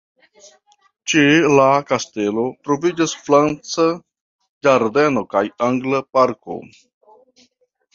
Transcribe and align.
Ĉe 1.13 1.25
la 1.59 1.67
kastelo 1.91 2.47
troviĝas 2.65 3.15
franca 3.29 3.89
ĝardeno 4.69 5.27
kaj 5.37 5.47
angla 5.71 6.05
parko. 6.17 6.63